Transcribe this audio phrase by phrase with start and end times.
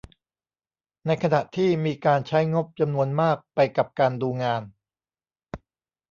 [1.05, 4.61] ในขณะที่มีการใช้งบจำนวนมากไปกับการดูงาน